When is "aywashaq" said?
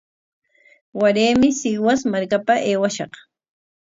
2.69-3.13